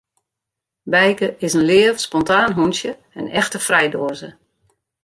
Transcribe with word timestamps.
Bijke 0.81 1.35
is 1.43 1.53
in 1.57 1.61
leaf, 1.69 1.95
spontaan 2.05 2.53
hûntsje, 2.57 2.93
in 3.19 3.27
echte 3.39 3.59
frijdoaze. 3.67 4.29